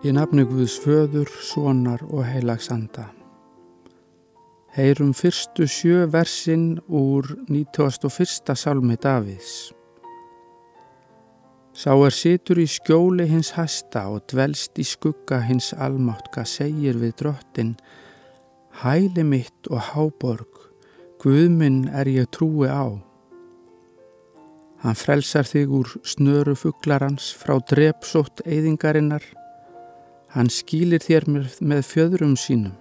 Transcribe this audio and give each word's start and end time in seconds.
Í 0.00 0.14
nafni 0.16 0.46
Guðs 0.48 0.78
föður, 0.80 1.28
sonar 1.44 2.00
og 2.08 2.22
heilagsanda. 2.24 3.02
Heyrum 4.72 5.10
fyrstu 5.12 5.66
sjö 5.68 6.06
versin 6.08 6.78
úr 6.88 7.26
91. 7.50 8.54
salmi 8.56 8.94
Davids. 8.96 9.74
Sá 11.76 11.92
er 11.92 12.16
situr 12.16 12.62
í 12.62 12.64
skjóli 12.64 13.26
hins 13.28 13.50
hæsta 13.58 14.06
og 14.14 14.24
dvelst 14.32 14.80
í 14.80 14.86
skugga 14.88 15.42
hins 15.44 15.74
almáttka 15.76 16.46
segir 16.48 16.96
við 17.02 17.12
drottin 17.20 17.74
Hæli 18.80 19.26
mitt 19.26 19.68
og 19.68 19.84
háborg, 19.90 20.62
Guðminn 21.20 21.90
er 21.92 22.08
ég 22.08 22.30
trúi 22.32 22.72
á. 22.72 22.88
Hann 24.80 24.96
frelsar 24.96 25.44
þig 25.44 25.76
úr 25.82 25.92
snöru 26.08 26.56
fugglarans 26.56 27.34
frá 27.36 27.58
drepsótt 27.60 28.40
eyðingarinnar 28.48 29.28
Hann 30.30 30.46
skýlir 30.46 31.02
þér 31.02 31.24
með 31.58 31.80
fjöðrum 31.88 32.36
sínum. 32.38 32.76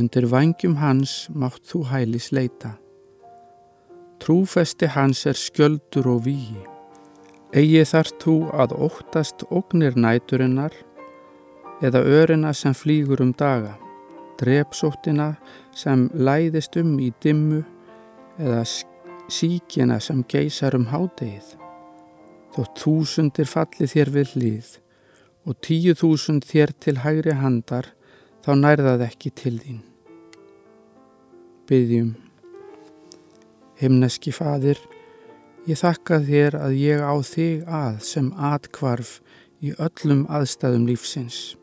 Undir 0.00 0.24
vangjum 0.32 0.78
hans 0.80 1.26
mátt 1.36 1.60
þú 1.68 1.82
hælis 1.90 2.30
leita. 2.32 2.78
Trúfesti 4.22 4.88
hans 4.94 5.26
er 5.28 5.36
skjöldur 5.36 6.08
og 6.08 6.22
víi. 6.24 6.62
Egi 7.52 7.82
þarf 7.84 8.14
þú 8.22 8.36
að 8.64 8.72
óttast 8.86 9.44
ógnir 9.52 9.98
næturinnar 10.00 10.72
eða 11.84 12.00
örina 12.00 12.54
sem 12.56 12.72
flýgur 12.72 13.20
um 13.20 13.34
daga, 13.36 13.74
drepsóttina 14.40 15.34
sem 15.76 16.06
læðist 16.14 16.78
um 16.80 16.94
í 16.96 17.10
dimmu 17.20 17.60
eða 18.40 18.62
síkjena 19.28 20.00
sem 20.00 20.24
geysar 20.32 20.78
um 20.78 20.88
hádegið. 20.88 21.58
Þó 22.56 22.62
túsundir 22.78 23.50
falli 23.50 23.90
þér 23.90 24.14
við 24.16 24.32
hlýð 24.32 24.72
og 25.46 25.58
tíu 25.64 25.94
þúsund 25.98 26.46
þér 26.46 26.74
til 26.78 26.98
hægri 27.02 27.34
handar, 27.38 27.90
þá 28.42 28.52
nærðað 28.58 29.06
ekki 29.08 29.32
til 29.38 29.56
þín. 29.62 29.80
Byggjum. 31.70 32.12
Himneski 33.82 34.32
fadir, 34.34 34.78
ég 35.66 35.78
þakka 35.78 36.20
þér 36.26 36.58
að 36.60 36.76
ég 36.78 37.02
á 37.02 37.14
þig 37.26 37.64
að 37.66 37.98
sem 38.06 38.30
atkvarf 38.38 39.18
í 39.62 39.74
öllum 39.78 40.26
aðstæðum 40.30 40.86
lífsins. 40.90 41.56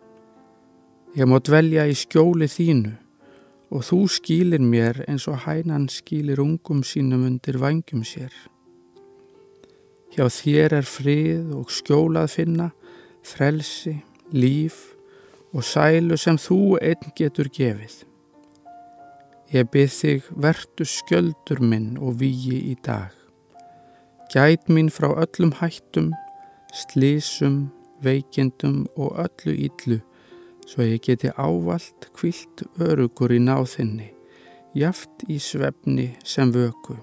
Ég 1.16 1.28
má 1.28 1.40
dvelja 1.44 1.88
í 1.90 1.96
skjóli 1.98 2.48
þínu 2.52 2.96
og 3.70 3.86
þú 3.86 4.00
skýlir 4.10 4.64
mér 4.64 5.04
eins 5.08 5.28
og 5.30 5.44
hænan 5.46 5.88
skýlir 5.92 6.42
ungum 6.42 6.82
sínum 6.84 7.26
undir 7.28 7.60
vangjum 7.62 8.04
sér. 8.08 8.32
Hjá 10.16 10.26
þér 10.34 10.80
er 10.80 10.88
frið 10.90 11.52
og 11.60 11.70
skjólað 11.74 12.32
finna 12.34 12.70
frelsi, 13.24 14.00
líf 14.32 14.94
og 15.54 15.64
sælu 15.64 16.18
sem 16.18 16.38
þú 16.38 16.78
einn 16.82 17.14
getur 17.18 17.50
gefið. 17.54 18.04
Ég 19.50 19.70
byrð 19.74 19.96
þig 19.96 20.28
vertu 20.46 20.86
skjöldur 20.86 21.62
minn 21.62 21.98
og 21.98 22.20
víi 22.22 22.60
í 22.70 22.76
dag. 22.86 23.16
Gæt 24.30 24.70
mín 24.70 24.92
frá 24.94 25.10
öllum 25.10 25.56
hættum, 25.58 26.12
slísum, 26.74 27.72
veikindum 28.06 28.86
og 28.96 29.18
öllu 29.26 29.56
íllu 29.58 30.00
svo 30.70 30.86
ég 30.86 31.02
geti 31.02 31.32
ávalt 31.34 32.12
kvilt 32.14 32.62
örugur 32.78 33.34
í 33.34 33.40
náþinni, 33.42 34.12
jaft 34.78 35.26
í 35.26 35.40
svefni 35.42 36.12
sem 36.22 36.54
vöku. 36.54 37.00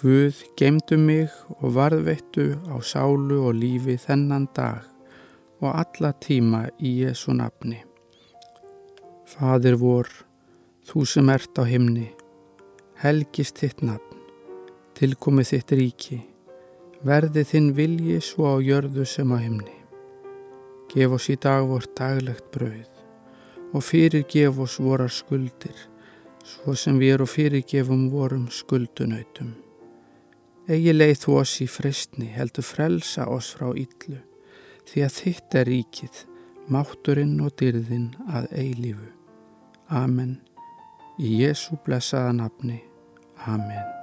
Guð 0.00 0.38
gemdu 0.56 0.96
mig 0.96 1.28
og 1.58 1.74
varðveittu 1.76 2.54
á 2.72 2.80
sálu 2.80 3.42
og 3.50 3.58
lífi 3.58 3.98
þennan 4.00 4.46
dag 4.56 4.86
og 5.60 5.74
alla 5.74 6.14
tíma 6.16 6.62
í 6.80 6.94
Jésu 7.02 7.34
nafni. 7.36 7.82
Fadir 9.28 9.76
vor, 9.76 10.08
þú 10.88 11.04
sem 11.04 11.28
ert 11.28 11.60
á 11.60 11.68
himni, 11.68 12.06
helgist 13.04 13.60
þitt 13.60 13.84
nafn, 13.84 14.24
tilkomið 14.96 15.52
þitt 15.52 15.78
ríki, 15.82 16.20
verði 17.04 17.44
þinn 17.52 17.70
vilji 17.76 18.22
svo 18.24 18.56
á 18.56 18.64
jörðu 18.64 19.04
sem 19.04 19.36
á 19.36 19.36
himni. 19.36 19.78
Gef 20.88 21.20
oss 21.20 21.28
í 21.28 21.36
dag 21.36 21.68
vort 21.68 21.92
daglegt 21.92 22.48
brauð 22.56 22.88
og 23.76 23.84
fyrirgef 23.84 24.64
oss 24.64 24.80
vorar 24.80 25.12
skuldir, 25.12 25.76
svo 26.40 26.72
sem 26.72 26.96
við 26.96 27.18
erum 27.18 27.36
fyrirgefum 27.36 28.08
vorum 28.08 28.48
skuldunautum. 28.48 29.58
Egi 30.70 30.92
leið 30.94 31.16
þú 31.24 31.36
oss 31.40 31.56
í 31.64 31.66
fristni, 31.66 32.28
heldur 32.30 32.62
frelsa 32.62 33.26
oss 33.26 33.50
frá 33.56 33.72
yllu, 33.72 34.20
því 34.86 35.02
að 35.06 35.16
þitt 35.16 35.56
er 35.58 35.70
ríkið, 35.72 36.24
mátturinn 36.70 37.38
og 37.42 37.56
dyrðinn 37.58 38.12
að 38.30 38.50
eilífu. 38.54 39.10
Amen. 39.90 40.36
Í 41.18 41.40
Jésu 41.42 41.80
blessaða 41.84 42.36
nafni. 42.38 42.78
Amen. 43.50 43.99